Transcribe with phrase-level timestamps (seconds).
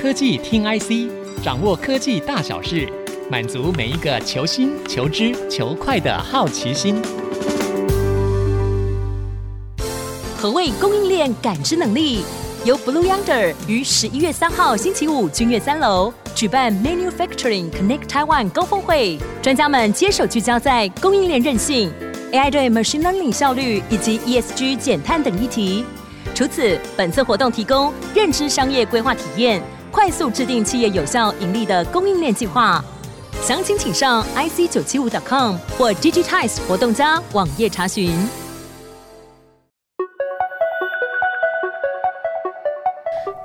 [0.00, 1.12] 科技听 IC，
[1.44, 2.88] 掌握科技大小事，
[3.30, 6.96] 满足每一个求新、求知、求快的好奇心。
[10.38, 12.24] 何谓供应链感知能力？
[12.64, 21.92] 由 Blue Yonder 于十一月三号星期五君悦三楼举办 Manufacturing Connect Taiwan 高峰会，专家们接手聚焦在供应链韧性、
[22.32, 25.84] AI 对 Machine Learning 效率以及 ESG 减碳等议题。
[26.34, 32.82] 除此，本次活动提供认知商业规划体验，快速制定企业有效盈利的供应链计划。
[33.42, 38.14] 详情请上 ic 九七五 .com 或 g g times 活动家网页查询。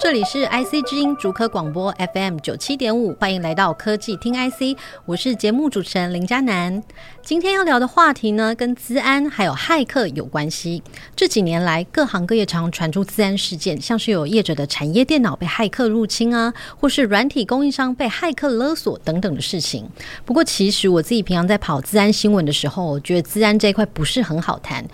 [0.05, 6.83] 这里是 IC 之音竹科广播 FM 九七点五，欢迎来到科技听 IC，我是节目主持人林嘉楠。
[7.23, 10.83] 今天要聊的话题呢，跟资安还有骇客有关系。
[11.15, 19.89] 这几年来，各行各业常传出资安事件，像是有业者的产业电脑被骇客入侵啊，或是软体供应商被骇客勒索等等的事情。
[20.23, 24.85] 不过，其实我自己平常在跑资安新闻的时候，我觉得资安这一块不是很好谈。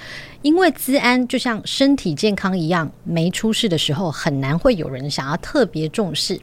[0.44, 6.40] 因为资安就像身体健康一样，没出事的时候很难会有人想要特别重视。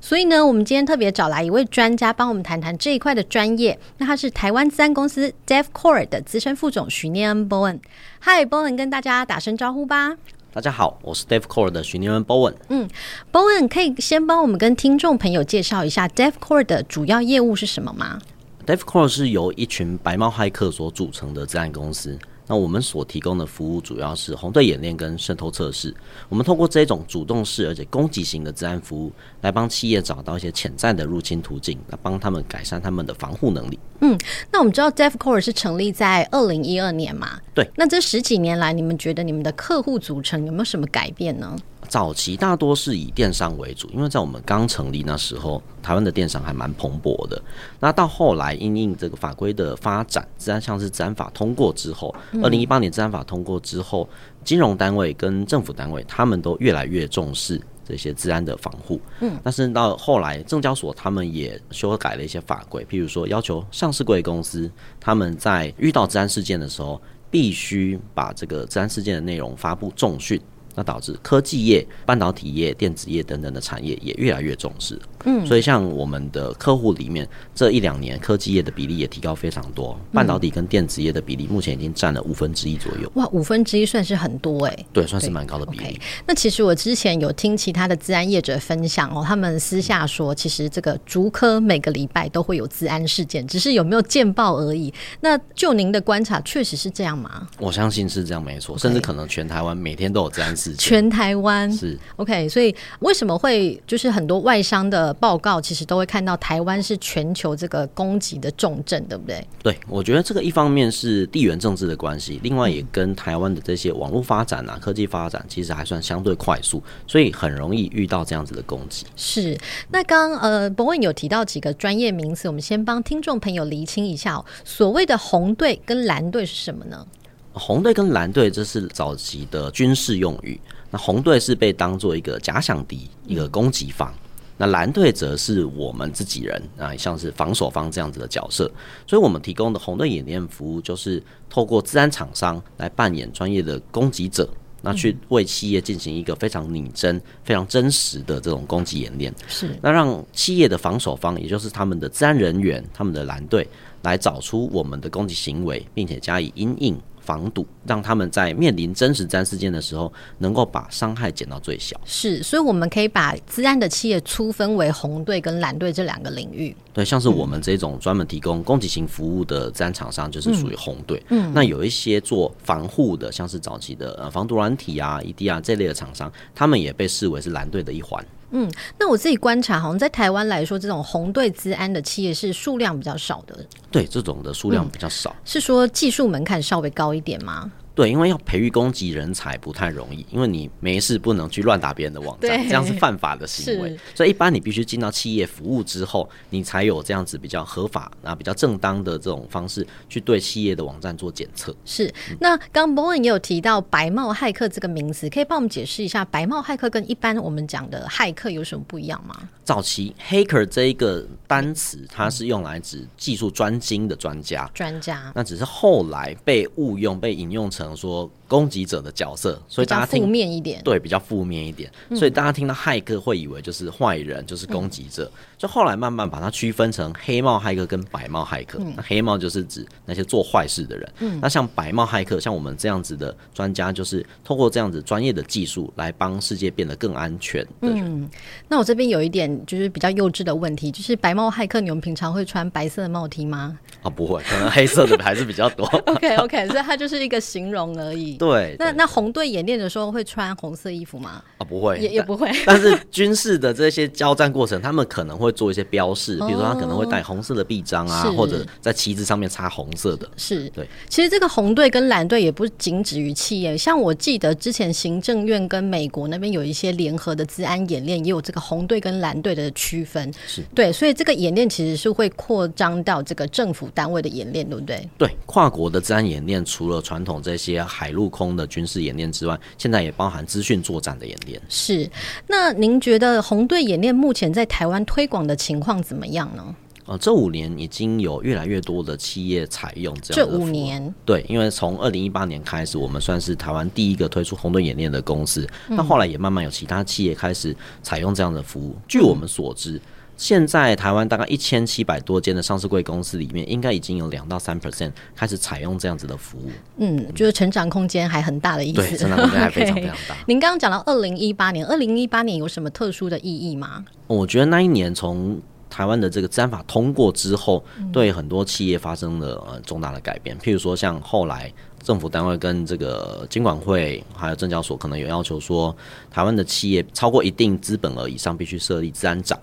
[0.00, 3.78] 所以呢，我们今天特别找来一位专家帮我们谈谈这一块的专业。
[3.98, 7.80] 那他是台湾资安公司 DevCore 的资深副总徐念恩 Bowen。
[8.20, 10.16] 嗨，Bowen，跟大家打声招呼吧。
[10.54, 12.54] 大家好，我是 DevCore 的徐念恩 Bowen。
[12.70, 12.88] 嗯
[13.30, 18.18] ，Bowen 可以先帮我们跟听众朋友介绍一下 DevCore 的主要业务是什么吗
[18.64, 22.18] ？DevCore 是由一群白帽骇客所组成的资安公司。
[22.52, 25.94] 那我们所提供的服务主要是红队演练跟渗透测试。
[26.28, 33.78] 我们通过这种主动式而且攻击型的治安服务，来帮企业找到一些潜在的入侵途径，来帮他们改善他们的防护能力。
[34.00, 34.18] 嗯，
[34.50, 37.40] 那我们知道 DevCore 是成立在二零一二年嘛？
[37.54, 37.66] 对。
[37.74, 41.56] 那这十几年来，你们觉得你们的客户组成有没有什么改变呢？
[41.92, 47.38] 早期大多是以电商为主，因为在我们刚成立那时候，台湾的电商还蛮蓬勃的。
[47.78, 54.08] 那到后来，因应这个法规的发展，资安像是治安法通过之后，二零一八年治安法通过之后，
[54.42, 58.98] 金融单位跟政府单位他们都越来越重视这些治安的防护。
[59.20, 66.98] 嗯，但是到后来，证交所他们也修改了一些法规，譬如说要求上市贵公司他们在遇到治安事件的时候，
[67.30, 70.40] 必须把这个治安事件的内容发布重讯。
[70.74, 74.98] 那导致科技业、半导体业、电子业等等的产业也越来越重视。
[75.24, 83.10] 嗯，所以像我们的客户里面，这一两年科技业的比例也提高非常多，半导体跟电子业的比例目前已经占了五分之一左右。
[83.14, 84.86] 哇，五分之一算是很多哎、欸。
[84.92, 85.84] 对，算是蛮高的比例。
[85.84, 86.00] Okay.
[86.26, 94.92] 那其实我之前有听其他的自安业者分享哦，他们私下说，其实这个竹科每个礼拜都会有自安事件，只是有没有见报而已。
[95.20, 97.48] 那就您的观察，确实是这样吗？
[97.58, 98.76] 我相信是这样，没错。
[98.78, 100.78] 甚至可能全台湾每天都有自安事件。
[100.78, 109.46] 全台湾是 OK，所以为什么会就是很多外商的报告，其实都会看到台湾是全球这个攻击的重镇，对不对？
[109.62, 119.04] 对，我觉得这个一方面是地缘政治的关系，另外也跟台湾的这些网络发展啊、科技发展其实还算相对快速，所以很容易遇到这样子的攻击。
[119.16, 119.58] 是，
[119.90, 124.44] 那刚呃，Bowen 有提到几个专业名词，我们先帮听众朋友厘清一下哦。
[124.64, 127.06] 所谓的红队跟蓝队是什么呢？
[127.52, 130.58] 红队跟蓝队这是早期的军事用语。
[130.90, 134.12] 那红队是被当做一个假想敌，一个攻击方。
[134.58, 138.70] 那蓝队则是我们自己人啊，像是防守方这样子的角色。
[139.06, 144.48] 所以我们提供的红队演练服务，就是透过资安厂商来扮演专业的攻击者，
[144.82, 149.34] 那去为企业进行一个非常拟真、非常真实的这种攻击演练。
[149.48, 153.66] 是，那让企业的防守方，也就是他们的治安人员、他们的蓝队，
[154.02, 157.00] 来找出我们的攻击行为，并且加以因应。
[157.24, 161.98] 防堵，让他们在面临真实资安事件的时候，能够把伤害减到最小。
[162.04, 166.74] 是，所以我们可以把资安的企业粗分为红队跟蓝队这两个领域。
[166.92, 171.22] 对，像是我们这种专门提供攻击型服务的资安厂商，就是属于红队。
[171.30, 178.22] 嗯，那有一些做防护的，像是早期的呃防毒软体啊、EDR 这类的厂商，他们也被视为是蓝队的一环。
[178.52, 183.66] 嗯，那我自己观察，好像在台湾来说，这种红队资安的企业是数量比较少的。
[183.90, 185.30] 对，这种的数量比较少。
[185.30, 187.72] 嗯，是说技术门槛稍微高一点吗？
[187.94, 193.94] 对，因为要培育攻击人才不太容易，因为你没事不能去乱打别人的网站，这样是犯法的行为。
[194.14, 201.76] 所以一般你必须进到企业服务之后，你才有这样子比较合法、啊比较正当的这种方式去对企业的网站做检测。
[201.84, 202.10] 是。
[202.40, 209.36] 那刚 Bowen 也有提到白帽骇客这个名词，可以帮我们解释一下白帽骇客跟一般我们讲的骇客有什么不一样吗？
[209.64, 215.30] 早期 hacker 这一个单词，它是用来指技术专精的专家，专家。
[215.34, 217.81] 那只是后来被误用、被引用成。
[217.82, 225.24] 成说攻击者的角色，所以大家听负面一点，对，比较负面一点，嗯、所以大家听到骇客会以为就是坏人，就是攻击者。
[225.24, 228.78] 嗯、就后来慢慢把它区分成黑帽骇客跟白帽骇客。
[228.80, 238.04] 嗯、那黑帽就是指那些做坏事的人，嗯、那像白帽骇客，像我们这样子的专家，就是通过这样子专业的技术来帮世界变得更安全的人。
[238.04, 238.30] 嗯，
[238.68, 243.78] 那我这边有一点就是比较幼稚的问题，就是白帽骇客，你们平常会穿白色的帽 T 吗？
[244.02, 245.86] 啊，不会，可能黑色的还是比较多。
[246.06, 248.36] OK OK，所以它就是一个形容而已。
[248.36, 251.42] 对，那那红队演练的时候会穿红色衣服吗？
[251.58, 252.48] 啊，不会，也也不会。
[252.64, 260.28] 但是军事的这些交战过程，他们可能会做一些标示，比如说他可能会带红色的臂章啊，或者在旗子上面插红色的。
[260.36, 260.86] 是，对。
[261.08, 270.32] 其实这个红队跟蓝队也不仅止于企业，像我记得之前行政院跟美国那边有一些联合的治安演练，也有这个红队跟蓝队的区分。
[270.46, 275.08] 是对，所以这个演练其实是会扩张到这个政府单位的演练，对不对？
[275.16, 281.60] 对，跨国的治安演练除了传统这些海陆空的军事演练之外，现在也包含资讯作战的演练。
[281.68, 282.10] 是，
[282.46, 286.74] 那您觉得红队演练目前在台湾推广的情况怎么样呢？
[287.04, 290.56] 呃，这五年已经有越来越多的企业采用这样的。
[290.56, 295.68] 这五年，对，因为从二零一八年开始，我们算是台湾第一个推出红队演练的公司。
[295.88, 298.96] 那、嗯、后来也慢慢有其他企业开始采用这样的服务。
[299.08, 299.96] 据我们所知。
[299.96, 300.00] 嗯
[300.36, 306.70] 现在台湾大概一千七百多间的上市柜公司里面，应该已经有两到三 percent 开始采用这样子的服务。
[306.96, 308.96] 嗯，就是成长空间还很大的意思。
[308.96, 310.36] 对，成长空间还非常 非常大。
[310.46, 314.04] 您刚刚讲到二零一八年，二零一八年有什么特殊的意义吗？
[314.26, 320.58] 我觉得那一年从台湾的这个资安法通过之后，对很多企业发生了呃重大的改变。
[320.58, 325.94] 譬如说，像后来政府单位跟这个金管会还有证交所，可能有要求说，
[326.30, 329.56] 台湾的企业超过一定资本额以上，必须设立资安长。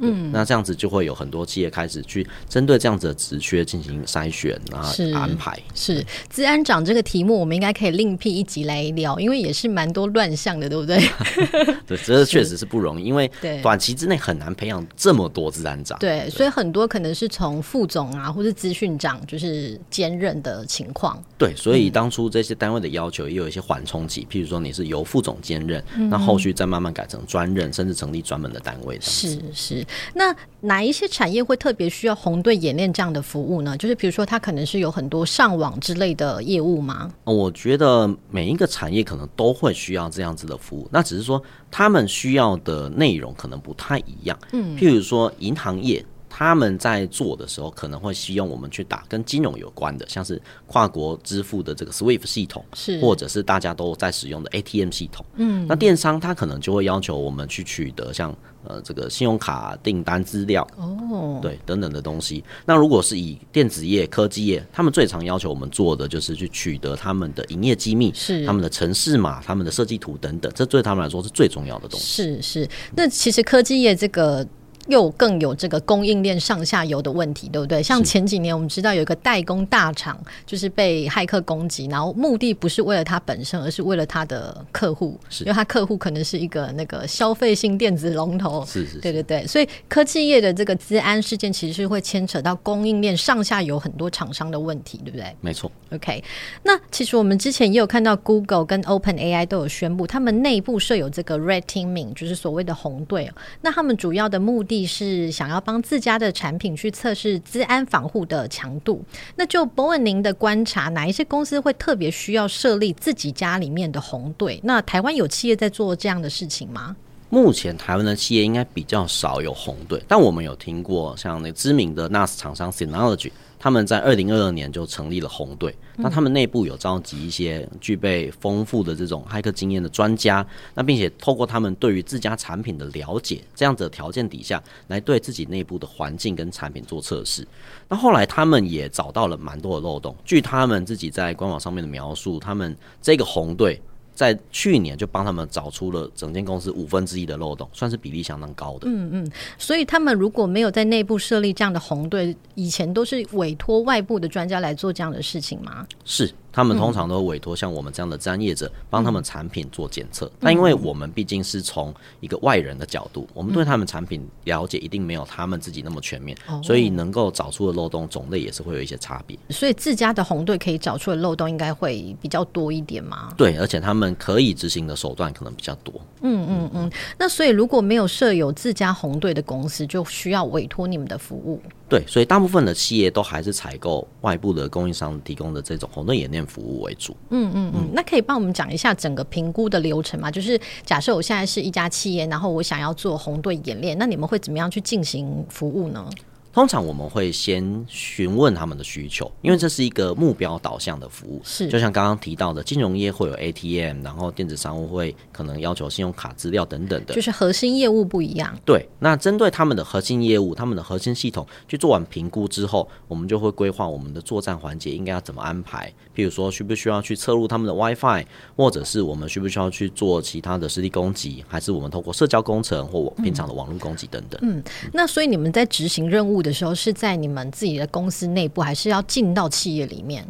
[0.00, 5.58] 嗯，那这样子就会有很多企业开始去针对这样子的职缺进行筛选啊，安排。
[5.74, 10.98] 是资安长这个题目，我们应该可以另辟一集来聊，因为也是蛮多乱象的，对不对？
[11.86, 13.30] 对，这确实是不容易，因为
[13.62, 15.98] 短期之内很难培养这么多资安长。
[15.98, 21.22] 对，所以很多可能是从副总啊，或是资讯长就是兼任的情况。
[21.36, 28.98] 对，所以当初这些单位的要求也有一些缓冲期，譬如说你是由副总兼任，嗯、那后续再慢慢改成专任，甚至成立专门的单位。
[29.00, 29.86] 是是。
[30.14, 33.76] 那哪一些产业会特别需要红队演练这样的服务呢？
[33.76, 37.10] 就是比如说，它可能是有很多上网之类的业务吗？
[37.24, 44.38] 我觉得每一个产业可能都会需要这样子的服务，那只是说他们需要的内容可能不太一样。
[44.52, 46.04] 嗯，譬如说银行业。
[46.40, 55.22] 他们在做的时候，可能会希望我们去打跟金融有关的，像是跨国支付的这个 SWIFT 系统，是或者是大家都在使用的 ATM 系统。
[55.34, 58.34] 嗯，那电商它可能就会要求我们去取得像
[58.64, 62.42] 呃这个信用卡订单资料哦，对等等的东西。
[62.64, 72.06] 那如果是以电子业、科技业，他们最常要求我们做的就是去取得他们的营业机密，是他们的城市码、他们的设计图等等，这对他们来说是最重要的东西。
[72.06, 74.48] 是是，那其实科技业这个。
[74.86, 77.82] 又更有这个供应链上下游的问题，对不对？
[77.82, 89.46] 像前几年我们知道有一个代工大厂，就是被骇客攻击，然后目的不是为了它本身，而是为了它的客户，因为它客户可能是一个那个消费性电子龙头，是是，对对对。
[89.46, 95.26] 所以科技业的这个资安事件，其实是会牵扯到供应链上下游很多厂商的问题，对不对？
[95.40, 95.70] 没错。
[95.92, 96.22] OK，
[96.64, 103.30] 那其实我们之前也有看到 Google 跟 Open AI 都有宣布，他们内部设有这个 Red Teaming，就是所谓的红队。
[103.60, 104.79] 那他们主要的目的。
[104.86, 109.02] 是想要帮自家的产品去测试资安防护的强度。
[109.36, 114.60] 那就不问您的观察，哪一些公司会特别需要设立自己家里面的红队？
[114.62, 116.96] 那台湾有企业在做这样的事情吗？
[117.28, 123.30] 目前台湾的企业应该比较少有红队，但我们有听过像那知名的 NAS 厂商 Synology。
[123.60, 137.46] 他们在二零二二年就成立了红队，那他们内部有召集一些具备丰富的这种骇客经验的专家，那并且透过他们对于自家产品的了解，这样子的条件底下来对自己内部的环境跟产品做测试。
[137.86, 143.78] 那后来他们也找到了蛮多的漏洞，据他们自己在官网上面的描述，他们这个红队。
[144.20, 148.86] 在去年就帮他们找出了整间公司五分之一的漏洞，算是比例相当高的。
[148.86, 155.86] 嗯嗯，所以他们如果没有在内部设立这样的红队，以前都是委托外部的专家来做这样的事情吗？
[156.04, 156.30] 是。
[156.52, 169.38] 他们通常都委托像我们这样的专业者帮他们产品做检测，但因为我们毕竟是从一个外人的角度，我们对他们产品了解一定没有他们自己那么全面，所以能够找出的漏洞种类也是会有一些差别。
[169.50, 173.32] 所以自家的红队可以找出的漏洞应该会比较多一点吗？
[173.36, 175.94] 对，而且他们可以执行的手段可能比较多。
[176.22, 176.92] 嗯嗯嗯。
[177.18, 181.60] 那所以如果没有设有自家红队的公司，就需要委托你们的服务。
[181.90, 187.16] 对，所以大部分的企业都还是采购外部的供应商提供的这种红队演练服务为主。
[187.30, 190.30] 嗯嗯嗯，那可以帮我们讲一下整个评估的流程吗？
[190.30, 196.08] 就是假设我现在是一家企业，然后我想要做红队演练，那你们会怎么样去进行服务呢？
[196.52, 201.40] 通常我们会先询问他们的需求，因为这是一个目标导向的服务。
[201.44, 208.52] 是，就像刚刚提到的，金融业会有 ATM，然后电子商务会可能要求信用卡资料等等的，就是核心业务不一样。
[208.64, 215.92] 对，那针对他们的核心业务、他们的核心系统去做完评估之后，我们就会规划我们的作战环节应该要怎么安排。
[216.16, 218.24] 譬如说，需不需要去测入他们的 WiFi，
[218.56, 224.38] 或者是我们需不需要去做其他的实体攻击，还是我们透过社交工程或平常的网络攻击等等。
[224.42, 230.26] 嗯，那所以你们在执行任务的时候是在你们自己的公司内部，还是要进到企业里面？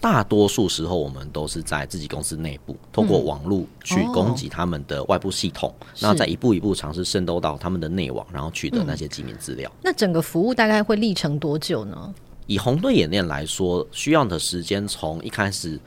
[0.00, 9.70] 大多数时候，我们都是在自己公司内部，通过网络去攻击他们的外部系统，然后再一步一步尝试渗透到他们的内网，然后取得那些机密资料。
[9.82, 12.14] 那整个服务大概会历程多久呢？
[12.46, 15.78] 以红队演练来说，需要的时间从一开始。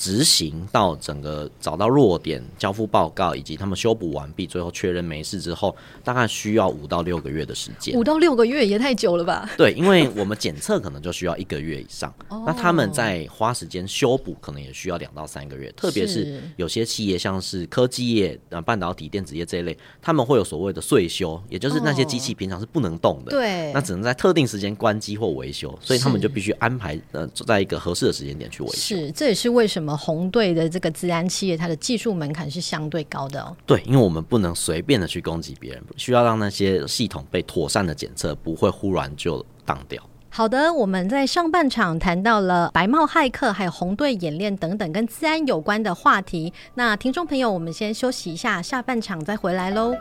[0.00, 7.94] 执行到整个找到弱点、交付报告以及他们修补完毕，最后确认没事之后，大概需要五到六个月的时间。
[7.94, 9.50] 五到六个月也太久了吧？
[9.58, 12.10] 对，因为我们检测可能就需要一个月以上，
[12.46, 15.70] 那他们在花时间修补，可能也需要两到三个月。
[15.72, 28.76] 特别是有些企业，像是科技业、呃半导体、电子业这一类，他们会有所谓的岁修，也就是那些机器平常是不能动的，对，那只能在特定时间关机或维修，所以他们就必须安排呃在一个合适的时间点去维修。
[28.76, 29.89] 是，这也是为什么。
[29.96, 33.56] 红队的这个资安企业，它的技术门槛是相对高的哦。
[33.66, 40.02] 对，因为我们不能随便的去攻击别人，需要让那些系统被妥善的检测，不会忽然就当掉。
[40.32, 46.52] 好的，我们在上半场谈到了白帽骇客，还有红队演练等等跟资安有关的话题。
[46.74, 49.92] 那听众朋友，我们先休息一下，下半场再回来喽。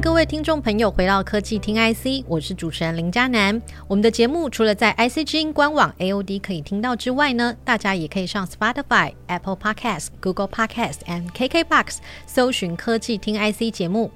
[0.00, 3.60] 各位听众朋友回到科技听 IC，我是主持人林佳楠。
[3.88, 14.12] 我们的节目除了在 IC 之音官网 AOD 可以听到之外呢，大家也可以上 Spotify、Apple Podcasts、Google Podcasts and KKBox 搜寻科技听 IC 节目。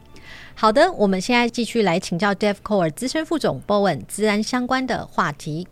[0.55, 5.67] 好的，我们现在继续来请教 DevCore 资深副总 Bowen 资安相关的话题。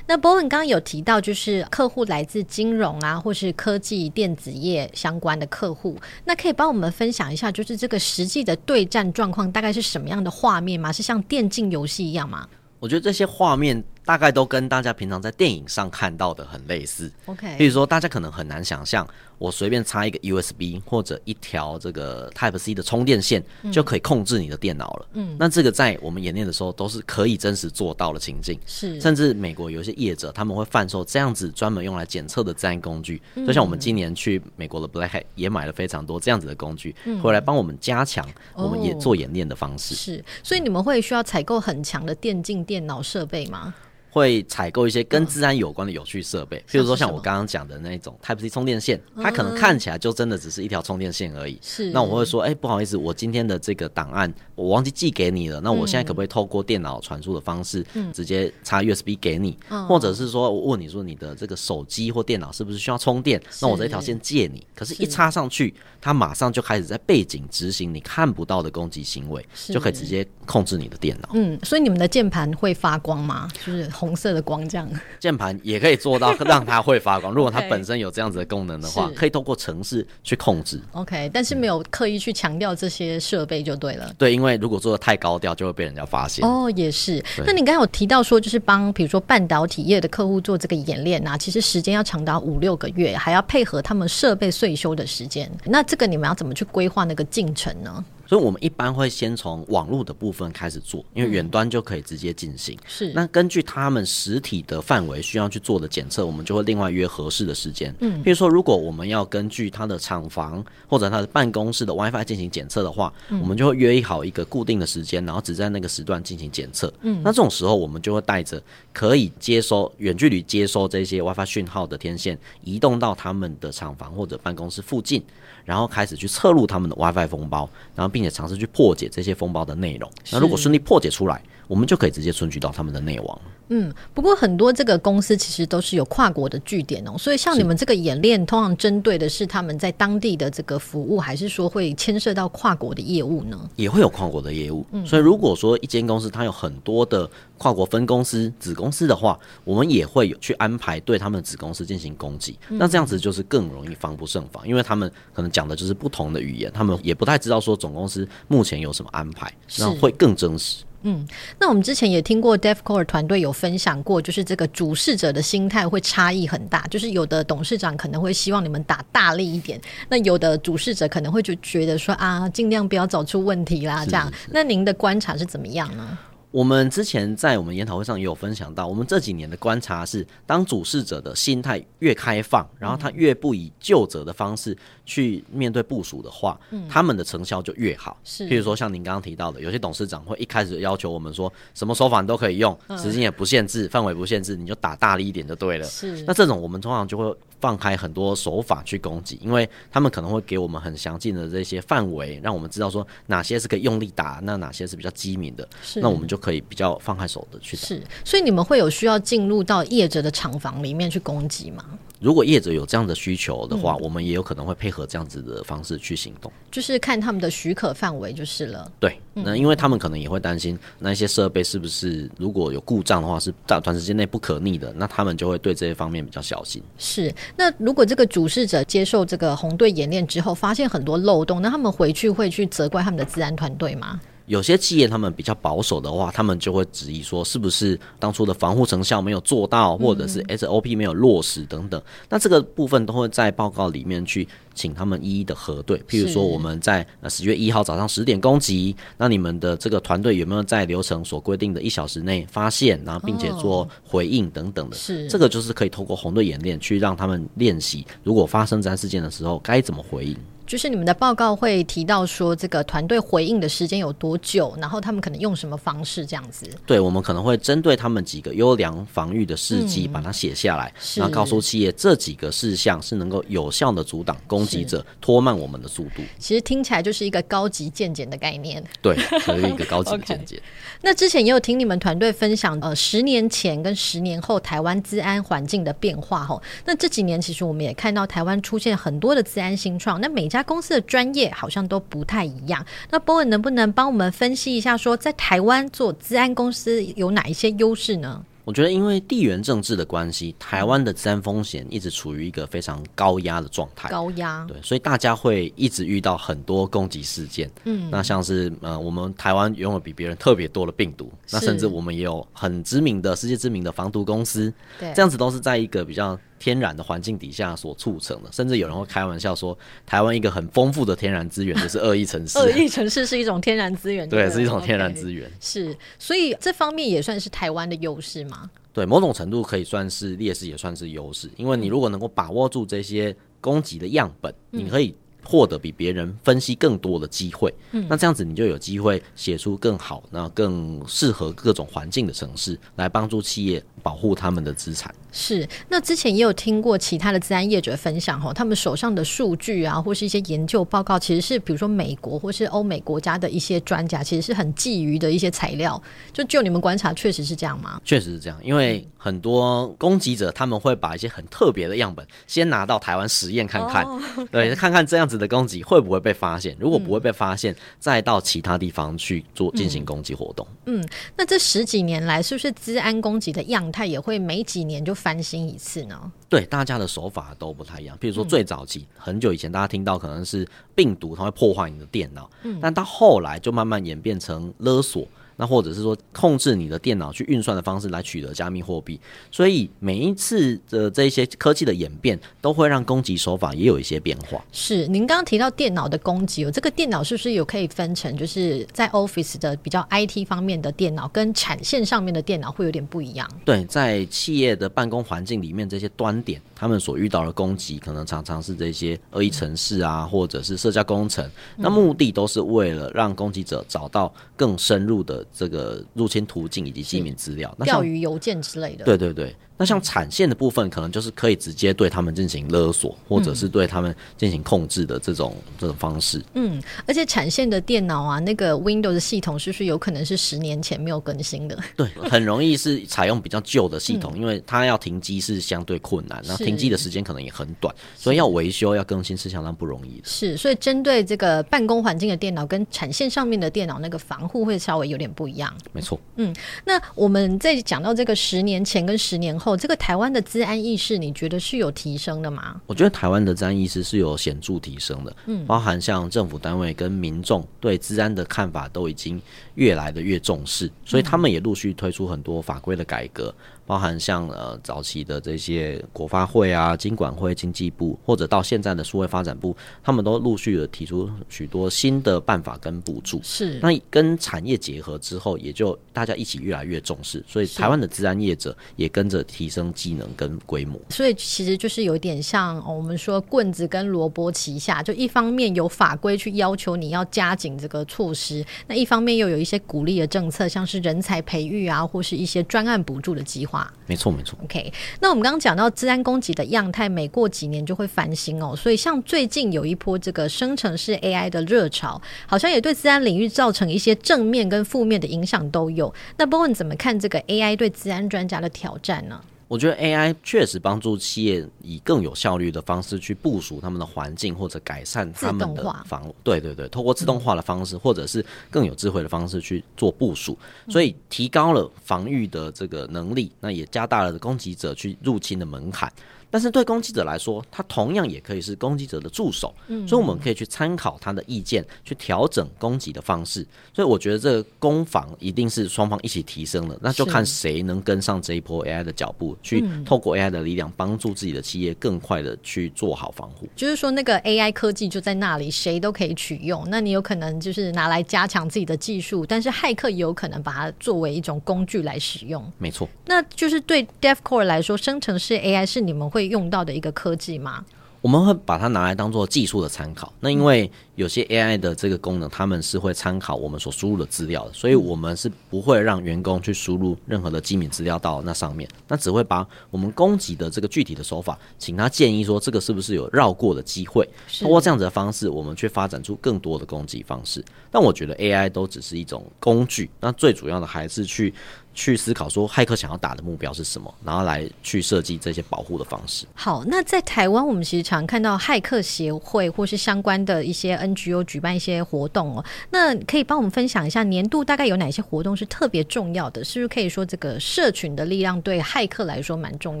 [0.06, 10.92] 那 Bowen 刚刚有提到，就是客户来自金融啊，或是科技电子业相关的客户，那可以帮我们分享一下，就是这个实际的对战状况大概是什么样的画面吗？
[10.92, 12.46] 是像电竞游戏一样吗？
[12.78, 17.10] 我觉得这些画面大概都跟大家平常在电影上看到的很类似。
[17.26, 19.06] OK，比如说大家可能很难想象。
[19.38, 23.42] 我随便插一个 USB 或者一条这个 Type C 的充电线，
[23.72, 25.06] 就可以控制你的电脑了。
[25.14, 28.56] 嗯，那这个在我们演练的时候都是可以真实做到的情境。
[28.66, 33.20] 是，甚至美国有一些业者他们会贩售这样子专门用来检测的资安工具。
[33.44, 39.96] 就像我们今年去美国的 Black Hat 也买了非常多这样子的工具，回来帮我们加强我们也做演练的方式。
[39.96, 43.74] 是，所以你们会需要采购很强的电竞电脑设备吗？
[44.12, 51.58] 会采购一些跟资安有关的有趣设备，譬如说像我刚刚讲的那种 Type C 充电线，它可能看起来就真的只是一条充电线而已。
[51.62, 59.56] 是，那我会说，哎，不好意思，我今天的这个档案我忘记寄给你了，那我现在可不可以透过电脑传输的方式，直接插 USB 给你？
[59.88, 63.42] 或者是说我问你说你的这个手机或电脑是不是需要充电？
[63.62, 71.30] 那我这条线借你，可是一插上去，它马上就开始在背景执行你看不到的攻击行为，就可以直接控制你的电脑。
[71.32, 73.48] 嗯，所以你们的键盘会发光吗？
[73.64, 73.90] 就是。
[74.02, 74.88] 红色的光这样，
[75.20, 77.32] 键盘也可以做到 让它会发光。
[77.32, 80.80] 如果它本身有这样子的功能的话，可以透过程式去控制。
[80.90, 84.06] OK，但是没有刻意去强调这些设备就对了。
[84.08, 84.14] 嗯。
[84.18, 86.44] 对，因为如果做的太高调，就会被人家发现。
[86.44, 87.24] 哦，也是。
[87.46, 95.48] 那你刚才有提到说，就是帮比如说半导体业的客户做这个演练啊，其实时间要长达五六个月，还要配合他们设备岁修的时间。
[95.64, 98.04] 那这个你们要怎么去规划那个进程呢？
[98.32, 102.74] 所以，我们一般会先从网络的部分开始做，因为远端就可以直接进行。
[102.88, 103.12] 是。
[103.12, 107.94] 那根据他们实体的范围需要去做的检测，我们就会另外约合适的时间。
[108.00, 108.22] 嗯。
[108.22, 116.90] 比如说，如果我们要根据他的厂房或者他的办公室的 WiFi 进行检测的话，我们就会约好一个固定的时间，然后只在那个时段进行检测。
[117.02, 117.20] 嗯。
[117.22, 118.62] 那这种时候，我们就会带着
[118.94, 125.22] 可以接收远距离接收这些 WiFi 讯号的天线，移动到他们的厂房或者办公室附近，
[125.66, 128.21] 然后开始去测入他们的 WiFi 封包，然后并。
[128.22, 130.08] 并且尝试去破解这些风暴的内容。
[130.30, 133.40] 那如果顺利破解出来，我们就可以直接存取到他们的内网。
[133.74, 143.58] 嗯，不过很多这个公司其实都是有跨国的据点哦，所以像你们这个演练，通常针对的是他们在当地的这个服务，还是说会牵涉到跨国的业务呢？
[143.76, 144.84] 也会有跨国的业务。
[144.92, 152.58] 嗯，所以如果说一间公司它有很多的跨国分公司、子公司的话，我们也会有去安排对他们子公司进行攻击。
[152.68, 160.84] 嗯，那这样子就是更容易防不胜防，因为他们可能讲的就是不同的语言，他们也不太知道说总公司目前有什么安排，那会更真实。
[161.02, 161.26] 嗯，
[161.58, 174.32] 那我们之前也听过 Defcore 团队有分享过，就是这个主事者的心态会差异很大，就是有的董事长可能会希望你们打大力一点，那有的主事者可能会就觉得说啊，尽量不要找出问题啦，这样。
[174.50, 176.18] 那您的观察是怎么样呢？
[176.50, 188.16] 我们之前在我们研讨会上也有分享到，我们这几年的观察是，当主事者的心态越开放，然后他越不以就责的方式去面对部署的话，嗯，他们的成效就越好。
[188.24, 195.86] 是，譬如说像您刚刚提到的，有些董事长会一开始要求我们说，什么手法你都可以用，时间也不限制，范围不限制，你就打大力一点就对了。
[195.86, 197.34] 是，那这种我们通常就会。
[197.62, 207.82] 放开很多手法去攻击，因为他们可能会给我们很详尽的这些范围，让我们知道说哪些是可以用力打，那哪些是比较机敏的，那我们就可以比较放开手的去打。
[207.84, 211.84] 是，所以你们会有需要进入到业者的厂房里面去攻击吗？
[212.22, 218.90] 如果业者有这样的需求的话，嗯，我们也有可能会配合这样子的方式去行动，就是看他们的许可范围就是了。
[219.00, 226.80] 对，那因为他们可能也会担心那些设备是不是如果有故障的话，是在短时间内不可逆的，那他们就会对这些方面比较小心。
[226.96, 234.20] 是，那如果这个主事者接受这个红队演练之后，发现很多漏洞，那他们回去会去责怪他们的治安团队吗？
[234.52, 242.00] 有些企业他们比较保守的话，他们就会质疑说，是不是当初的防护成效没有做到，或者是 SOP 没有落实等等。
[242.28, 245.96] 那这个部分都会在报告里面去请他们一一的核对。
[246.00, 254.96] 譬如说，我们在呃十月一号早上十点攻击，那你们的这个团队有没有在流程所规定的一小时内发现，然后并且做回应等等的？
[254.98, 260.36] 是这个就是可以透过红队演练去让他们练习，如果发生这样事件的时候该怎么回应。
[260.72, 266.66] 就是你们的报告会提到说，这个团队回应的时间有多久，然后他们可能用什么方式这样子？
[266.86, 276.22] 对，我们可能会针对他们几个优良防御的事迹，把它写下来，然后告诉企业这几个事项是能够有效的阻挡攻击者拖慢我们的速度。
[276.38, 278.82] 其实听起来就是一个高级见解的概念。
[279.02, 280.58] 对，所 以一个高级健检。
[280.58, 280.62] okay.
[281.02, 286.62] 那之前也有听你们团队分享，呃，十年前跟十年后台湾治安环境的变化吼。
[286.86, 290.61] 那这几年其实我们也看到台湾出现很多的治安新创，那每家。
[290.62, 292.84] 公司的专业好像都不太一样。
[293.10, 298.44] 那 Bowen 能不能帮我们分析一下，说在台湾做资安公司有哪一些优势呢？
[298.64, 304.08] 我觉得，因为地缘政治的关系，台湾的资安风险一直处于一个非常高压的状态。
[304.08, 307.68] 高压，对，所以大家会一直遇到很多攻击事件。
[307.82, 314.72] 嗯，那像是呃，我们台湾拥有比别人特别多的病毒，那甚至我们也有很知名的世界知名的防毒公司。
[315.00, 316.38] 对，这样子都是在一个比较。
[316.62, 322.56] 天然的环境底下所促成的，甚至有人会开玩笑说，台湾一个很丰富的天然资源就是恶意城市。
[322.62, 325.50] 恶意城市是一种天然资源，对，是一种天然资源。
[325.50, 328.70] Okay, 是，所以这方面也算是台湾的优势吗？
[328.92, 331.50] 对，某种程度可以算是劣势，也算是优势。
[331.56, 335.12] 因为你如果能够把握住这些供给的样本，嗯、你可以
[335.44, 337.72] 获得比别人分析更多的机会。
[337.92, 345.14] 嗯，那这样子你就有机会写出更好、那更适合各种环境的城市，来帮助企业保护他们的资产。
[345.34, 356.00] 是，那之前也有听过其他的资安业者分享哈，他们手上的数据啊，或是一些研究报告，其实是比如说美国或是欧美国家的一些专家，其实是很觊觎的一些材料。
[356.34, 357.98] 就就你们观察，确实是这样吗？
[358.04, 366.76] 确实是这样，因为很多攻击者他们会把一些很特别的样本先拿到台湾实验看看，哦、对，看看这样子的攻击会不会被发现。
[366.78, 370.66] 如果不会被发现，嗯、再到其他地方去做进行攻击活动。
[370.84, 371.02] 嗯，
[371.36, 376.30] 那这十几年来，是不是治安攻击的样态也会每几年就翻新一次呢？
[376.50, 378.14] 对，大家的手法都不太一样。
[378.20, 385.26] 比如说最早期、嗯、很久以前，大家听到可能是病毒，它会破坏你的电脑，嗯，但到后来就慢慢演变成勒索。
[385.62, 394.60] 那或者是说控制你的电脑去运算的方式来取得加密货币，所以每一次的这些科技的演变都会让攻击手法也有一些变化。
[394.72, 403.48] 是，您刚刚提到电脑的攻击，有这个电脑是不是有可以分成，就是在 Office 的比较 IT 方面的电脑跟产线上面的电脑会有点不一样？
[403.64, 415.46] 对，在企业的办公环境里面，这些端点他们所遇到的攻击，可能常常是这些恶意城市啊，嗯、或者是社交工程，那目的都是为了让攻击者找到更深入的。
[415.52, 419.04] 这个入侵途径以及机密资料，钓鱼邮件之类的。
[419.04, 419.54] 对对对。
[419.82, 426.40] 那像产线的部分，可能就是可以直接对他们进行勒索，或者是对他们进行控制的这种、嗯、这种方式。
[426.54, 431.76] 嗯，而且产线的电脑啊，那个 Windows 系统是不是有可能是十年前没有更新的？
[431.96, 440.28] 对，很容易是采用比较旧的系统，嗯、因为它要停机是相对困难，那停机的时间可能也很短，所以要维修要更新是相当不容易的。
[440.28, 445.74] 是，所以针对这个办公环境的电脑跟产线上面的电脑，那个防护会稍微有点不一样。
[445.90, 446.20] 没错。
[446.36, 452.80] 嗯，那我们在讲到这个十年前跟十年后，这个台湾的治安意识，你觉得是有提升的吗？
[452.86, 459.40] 我觉得台湾的治安意识是有显著提升的，嗯，包含像政府单位跟民众对治安的看法都已经
[459.74, 463.54] 越来的越重视，所以他们也陆续推出很多法规的改革。
[463.86, 473.40] 包含像呃早期的这些国发会啊、经管会、经济部，或者到现在的数位发展部，他们都陆续的提出许多新的办法跟补助。
[473.42, 481.00] 是，那跟产业结合之后，也就大家一起越来越重视，所以台湾的资安业者也跟着提升技能跟规模。
[481.10, 493.90] 所以其实就是有点像我们说棍子跟萝卜齐下，就一方面有法规去要求你要加紧这个措施，那一方面又有一些鼓励的政策，像是人才培育啊，或是一些专案补助的计划。
[494.06, 494.58] 没错，没错。
[494.64, 498.76] OK，那我们刚刚讲到治安攻击的样态，每过几年就会翻新哦。
[498.76, 506.12] 所以像最近有一波这个生成式 AI 的热潮，好像也对治安领域造成一些正面跟负面的影响都有。
[506.36, 509.40] 那 Bowen 怎么看这个 AI 对治安专家的挑战呢？
[509.72, 516.30] 我觉得 AI 确实帮助企业以更有效率的方式去部署他们的环境，或者改善他们的防。
[516.44, 520.58] 对对对，通过自动化的方式，或者是更有智慧的方式去做部署，
[520.90, 526.12] 所以提高了防御的这个能力，那也加大了攻击者去入侵的门槛。
[526.52, 533.66] 但是对攻击者来说，他同样也可以是攻击者的助手，嗯，所以我们可以去参考他的意见，去调整攻击的方式。
[533.94, 543.66] 所以我觉得这个攻防一定是双方一起提升的，那就看谁能跟上这一波 AI 的脚步，去透过 AI 的力量帮助自己的企业更快的去做好防护。
[543.74, 546.84] 就是说，那个 AI 科技就在那里，谁都可以取用。
[546.90, 552.62] 那你有可能就是拿来加强自己的技术，但是骇客也有可能把它作为一种工具来使用。
[552.76, 557.84] 没错，那就是对 DevCore 来说，生成式 AI 是你们会用到的一个科技吗？
[558.20, 560.32] 我们会把它拿来当做技术的参考。
[560.38, 568.88] 那因为有些 AI 的这个功能，他们是会参考我们所输入的资料的，所以我们是不会让员工去输入任何的机密资料到那上面。
[569.06, 574.26] 那只会把我们攻击的这个具体的手法，请他建议说这个是不是有绕过的机会。
[574.60, 577.62] 通过这样子的方式，我们去发展出更多的攻击方式。
[577.90, 581.52] 但我觉得 AI 都只是一种工具，那最主要的还是去。
[581.94, 586.46] 去思考说，骇客想要打的目标是什么，然后来去设计这些保护的方式。
[586.54, 592.64] 好，那在台湾，我们其实常看到骇客协会或是相关的一些 NGO 举办一些活动哦。
[592.90, 596.64] 那可以帮我们分享一下年度大概有哪些活动是特别重要的？
[596.64, 600.00] 是不是可以说这个社群的力量对骇客来说蛮重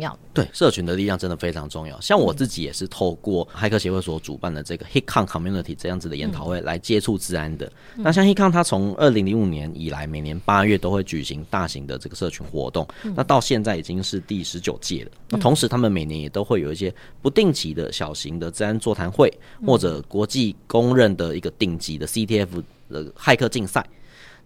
[0.00, 0.18] 要的？
[0.34, 2.00] 对，社群的力量真的非常重要。
[2.00, 7.66] 像我自己也是透过骇客协会所主办的这个 HitCon Community 这样子的研讨会来接触治安的。
[7.96, 15.10] 嗯、那像 HitCon，它从二零零五年以来，每年八月都会举行大型的这个社群活动，那到现在已经是第十九届了。
[15.28, 19.32] 那同时，他们每年也都会有一些不定期的小型的治安座谈会，
[19.66, 23.82] 或者国际公公认的一个顶级的 CTF 的骇客竞赛。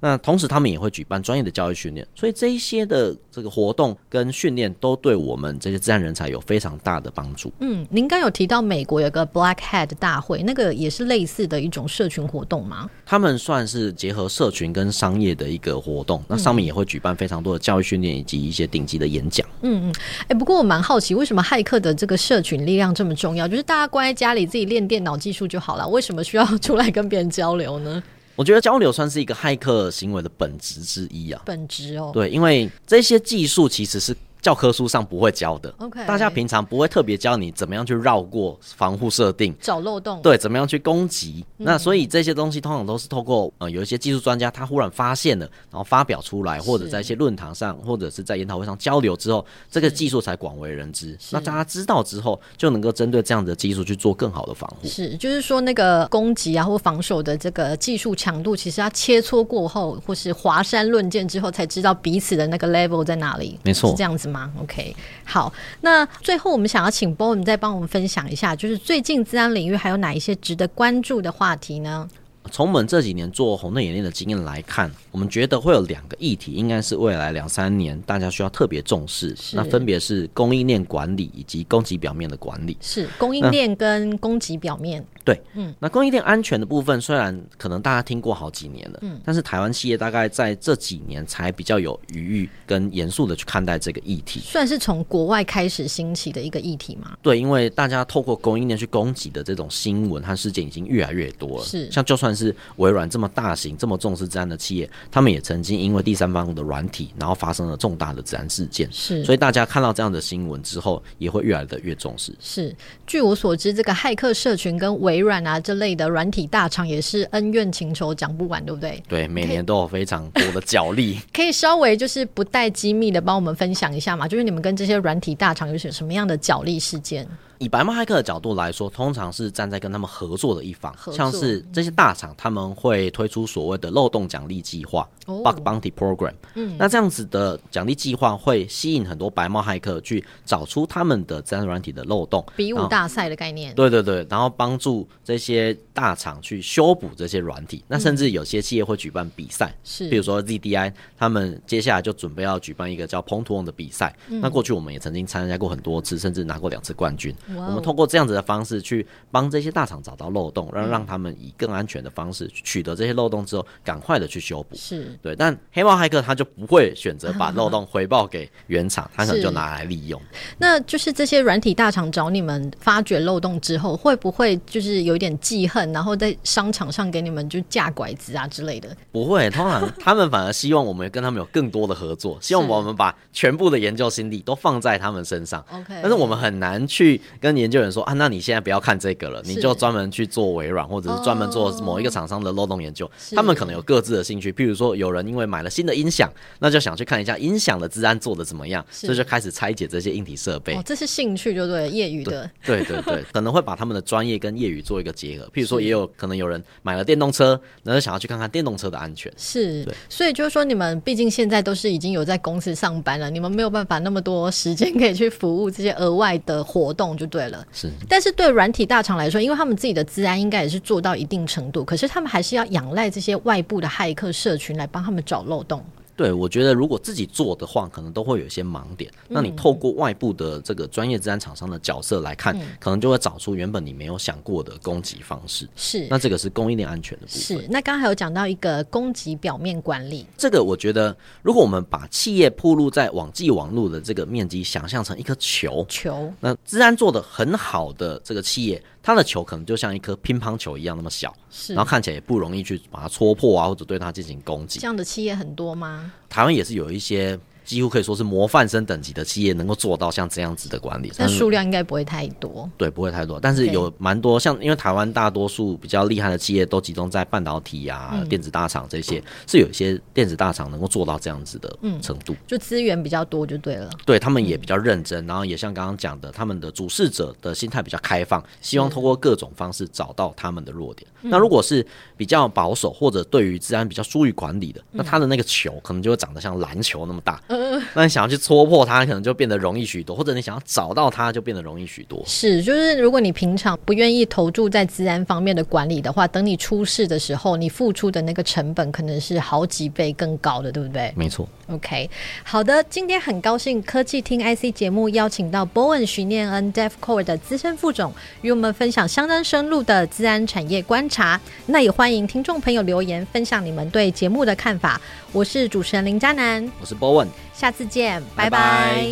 [0.01, 7.53] 那同时，他们也会举办专业的教育训练，所以这一些的这个活动跟训练都对我们这些自然人才有非常大的帮助。
[7.61, 12.89] 嗯，您刚有提到美国有个 Black Hat 大会，那个也是类似的一种社群活动吗？
[13.07, 19.47] 他们算是结合社群跟商业的一个活动，那上面也会举办非常多的教育训练以及一些顶级的演讲。
[19.63, 23.49] 嗯嗯，哎、欸，不过我蛮好奇，为什么骇客的这个社群力量这么重要？
[23.49, 28.03] 就是大家关在家里自己练电脑技术就好了，为什么需要出来跟别人交流呢？
[28.37, 31.43] 我觉得交流算是一个骇客行为的本质之一啊。
[31.45, 32.11] 本质哦。
[32.15, 34.17] 对，因为这些技术其实是。
[34.47, 41.45] 教科书上不会教的，OK，大家平常不会特别教你怎么样去绕过防护设定，找漏洞，对，怎么样去攻击。
[41.59, 51.19] 嗯、那所以这些东西通常都是透过呃有一些技术专家他忽然发现了，然后发表出来，或者在一些论坛上，或者是在研讨会上交流之后，这个技术才广为人知。
[51.33, 54.87] 那大家知道之后，就能够针对这样的技术去做更好的防护。
[54.87, 63.59] 是，就是说那个攻击啊或防守的这个技术强度，其实要切磋过后，或是华山论剑之后，才知道彼此的那个 level 在哪里。
[63.65, 64.95] 没错，是这样子吗？OK。
[65.25, 72.09] 好，那最后我们想要请波文再帮我们分享一下，就是最近自然领域还有哪一些值得关注的话题呢？
[72.51, 79.35] 从我们这几年做红队演练的经验来看，我们觉得会有两个议题，应该是未来两三年大家需要特别重视。
[79.53, 82.77] 那分别是供应链管理以及供给表面的管理。
[82.81, 85.05] 是供应链跟供给表面。
[85.25, 94.39] 对，嗯，那供应链安全的部分，虽然可能大家听过好几年了，嗯，但是台湾企业大概在这几年才比较有余裕跟严肃的去看待这个议题。
[94.39, 97.17] 算是从国外开始兴起的一个议题吗？
[97.23, 101.65] 对，因为大家透过供应链去供给的这种新闻和事件已经越来越多了。
[101.65, 108.89] 是，像就算是微软这么大型、这么重视治安的企业，他们也曾经因为第三方的软体，然后发生了重大的治安事件。
[108.93, 112.33] 是，所以大家看到这样的新闻之后，也会越来的越重视。
[112.39, 119.03] 是，据我所知，这个骇客社群跟微软啊这类的软体大厂也是恩怨情仇讲不完，对不对？
[119.09, 121.19] 对，每年都有非常多的角力。
[121.33, 124.29] 可以稍微就是不带机密的帮我们分享一下嘛？
[124.29, 127.27] 就是你们跟这些软体大厂有些什么样的角力事件？
[127.59, 136.35] 以白帽骇客的角度来说，通常是站在跟他们合作的一方，像是这些大厂，他们会推出所谓的漏洞奖励计划 （Bug Bounty Program）。
[136.55, 143.75] 嗯，那这样子的奖励计划会吸引很多白帽骇客去找出他们的自然软体的漏洞，比武大赛的概念。
[143.75, 147.83] 对对对，然后帮助这些大厂去修补这些软体。
[147.89, 154.15] 那甚至有些企业会举办比赛，是，比如说 ZDI，他们接下来就准备要举办一个叫 Pwn to Earn 的比赛。
[154.29, 157.35] 那过去我们也曾经参加过很多次，甚至拿过两次冠军。
[157.55, 164.75] 我们通过这样子的方式去帮这些大厂找到漏洞，让让他们以更安全的方式取得这些漏洞之后，赶快的去修补。
[164.75, 170.21] 是对，但黑猫骇客他就不会选择把漏洞 回报给原厂，他可能就拿来利用。
[170.59, 178.97] 那就是这些软体大厂找你们发掘漏洞之后，会不会就是有一点记恨，然后在商场上给你们就架拐子啊之类的？
[179.13, 185.65] 不会，通常他们反而希望我们跟他们有更多的合作，希望我们把全部的研究心力都放在他们身上。
[185.71, 193.11] OK，但是我们很难去跟研究人说啊，那你现在不要看这个了，你就专门去做微软，或者是专门做某一个厂商的漏洞研究。
[193.33, 200.75] 他们可能有各自的兴趣，譬如说有人因为买了新的音响，那就想去看一下音响的治安做的怎么样，所以就开始拆解这些硬体设备。
[200.75, 202.49] 哦，这是兴趣，就对，业余的。
[202.65, 205.45] 对对对，可能会把他们的专业跟业余做一个结合。
[205.47, 209.33] 譬如说，也有可能有人买了电动车，然后想要去看看电动车的安全。
[209.37, 209.95] 是，对。
[210.09, 217.67] 所以就是说，你们毕竟现在都是已经有在公司上班了，你们没有办法那么多时间可以去服务这些额外的活动，就对了。
[217.73, 225.85] 是，但是对软体大厂来说，因为他们自己的资安应该也是做到一定程度，可是他们还是要仰赖这些外部的骇客社群来帮他们找漏洞。
[226.17, 229.13] 对，我觉得如果自己做的话，可能都会有一些盲点。
[229.29, 235.69] 那你透过外部的这个专业资安厂商的角色来看，嗯，可能就会找出原本你没有想过的攻击方式。
[235.77, 237.41] 是，那这个是供应链安全的部分。
[237.41, 248.83] 是，那刚刚还有讲到一个攻击表面管理，这个我觉得，如果我们把企业暴露在网际网络的这个面积想象成一颗球，球，那资安做的很好的这个企业。
[249.03, 254.81] 它的球可能就像一颗乒乓球一样那么小，是，然后看起来也不容易去把它戳破啊，或者对它进行攻击。
[254.81, 256.06] 这样的企业很多吗？
[256.29, 257.39] 台湾也是有一些。
[257.67, 262.71] 几乎可以说是模范生等级的企业能够做到像这样子的管理，但数量应该不会太多。
[262.79, 271.69] 对，不会太多，但是有蛮多像，因为台湾大多数比较厉害的企业都集中在半导体啊、嗯、电子大厂这些，是有一些电子大厂能够做到这样子的
[272.01, 273.91] 程度，嗯、就资源比较多就对了。
[274.05, 281.09] 对，他们也比较认真，然后也像刚刚讲的，他们的主事者的心态比较开放，希望通过各种方式找到他们的弱点。
[281.23, 281.85] 那如果是
[282.17, 287.56] 比较保守或者对于治安比较疏于管理的，那他的那个球可能就会长得像篮球那么大，嗯、
[287.95, 292.23] 那你想要去戳破它，可能就变得容易许多；或者你想要找到它，就变得容易许多。
[292.27, 301.13] 是，就是如果你平常不愿意投注在资安方面的管理的话，等你出事的时候，你付出的那个成本可能是好几倍更高的，对不对？
[301.17, 301.49] 没错。
[301.69, 302.09] OK，
[302.45, 311.41] 好的，今天很高兴科技听 IC 节目邀请到 Bowen 徐念恩 DEFCORE 的资深副总，与我们分享相当深入的资安产业观察。
[311.67, 315.01] 那也欢迎听众朋友留言分享你们对节目的看法。
[315.37, 319.07] 我是主持人林嘉南，我是 Bowen，下次见，拜拜。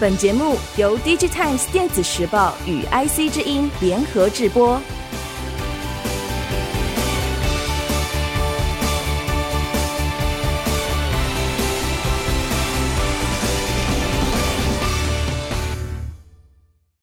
[0.00, 4.80] 本节目由 DigiTimes 电子时报与 IC 之音联合制播。